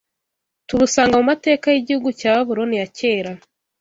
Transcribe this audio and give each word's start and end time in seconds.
tubusanga 0.67 1.13
mu 1.19 1.25
mateka 1.31 1.65
y’igihugu 1.69 2.09
cya 2.19 2.31
Babuloni 2.35 2.75
ya 2.81 2.87
kera 2.97 3.31